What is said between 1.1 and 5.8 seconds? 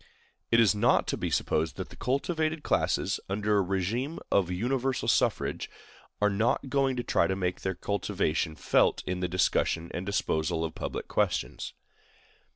be supposed that the cultivated classes, under a régime of universal suffrage,